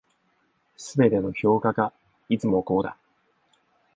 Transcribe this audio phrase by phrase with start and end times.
[0.77, 1.93] 全ての評価が
[2.27, 2.97] いつも五だ。